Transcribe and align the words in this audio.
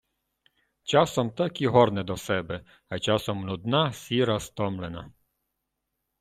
Часом 0.93 1.29
так 1.31 1.61
і 1.61 1.67
горне 1.67 2.03
до 2.03 2.17
себе, 2.17 2.65
а 2.89 2.99
часом 2.99 3.45
нудна, 3.45 3.93
сіра, 3.93 4.39
стомлена. 4.39 5.11